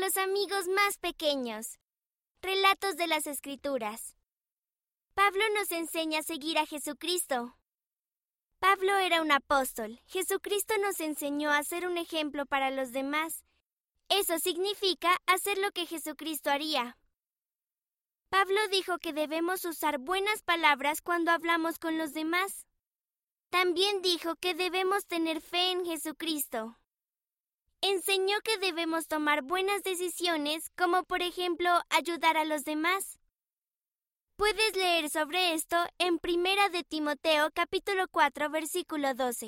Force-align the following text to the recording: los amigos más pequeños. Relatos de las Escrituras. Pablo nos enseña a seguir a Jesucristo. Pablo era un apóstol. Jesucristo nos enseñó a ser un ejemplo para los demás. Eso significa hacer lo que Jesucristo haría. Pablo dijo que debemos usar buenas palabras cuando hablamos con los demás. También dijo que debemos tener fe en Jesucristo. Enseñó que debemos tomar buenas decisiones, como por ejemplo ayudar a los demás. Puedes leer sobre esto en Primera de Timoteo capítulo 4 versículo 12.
los 0.00 0.16
amigos 0.16 0.66
más 0.68 0.98
pequeños. 0.98 1.78
Relatos 2.42 2.96
de 2.96 3.06
las 3.06 3.26
Escrituras. 3.26 4.16
Pablo 5.14 5.42
nos 5.54 5.70
enseña 5.72 6.20
a 6.20 6.22
seguir 6.22 6.58
a 6.58 6.66
Jesucristo. 6.66 7.56
Pablo 8.58 8.96
era 8.96 9.22
un 9.22 9.30
apóstol. 9.30 10.00
Jesucristo 10.06 10.74
nos 10.78 11.00
enseñó 11.00 11.50
a 11.50 11.62
ser 11.62 11.86
un 11.86 11.98
ejemplo 11.98 12.46
para 12.46 12.70
los 12.70 12.92
demás. 12.92 13.44
Eso 14.08 14.38
significa 14.38 15.16
hacer 15.26 15.58
lo 15.58 15.70
que 15.70 15.86
Jesucristo 15.86 16.50
haría. 16.50 16.98
Pablo 18.30 18.60
dijo 18.70 18.98
que 18.98 19.12
debemos 19.12 19.64
usar 19.64 19.98
buenas 19.98 20.42
palabras 20.42 21.02
cuando 21.02 21.30
hablamos 21.30 21.78
con 21.78 21.98
los 21.98 22.12
demás. 22.12 22.66
También 23.50 24.02
dijo 24.02 24.34
que 24.36 24.54
debemos 24.54 25.06
tener 25.06 25.40
fe 25.40 25.70
en 25.70 25.84
Jesucristo. 25.84 26.76
Enseñó 27.94 28.40
que 28.42 28.58
debemos 28.58 29.06
tomar 29.06 29.42
buenas 29.42 29.84
decisiones, 29.84 30.68
como 30.76 31.04
por 31.04 31.22
ejemplo 31.22 31.70
ayudar 31.90 32.36
a 32.36 32.44
los 32.44 32.64
demás. 32.64 33.20
Puedes 34.36 34.74
leer 34.74 35.08
sobre 35.10 35.54
esto 35.54 35.76
en 35.98 36.18
Primera 36.18 36.68
de 36.70 36.82
Timoteo 36.82 37.50
capítulo 37.54 38.06
4 38.10 38.50
versículo 38.50 39.14
12. 39.14 39.46